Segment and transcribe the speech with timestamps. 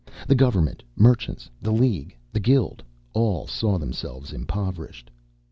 [0.27, 2.81] The government, merchants, the league, the guild,
[3.13, 5.11] all saw themselves impoverished.